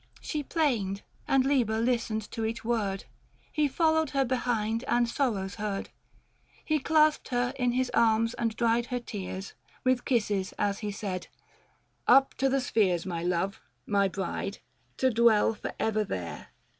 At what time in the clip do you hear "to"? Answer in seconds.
2.31-2.43, 12.37-12.49, 14.97-15.11